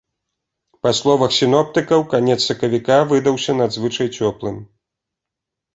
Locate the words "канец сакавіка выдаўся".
2.15-3.51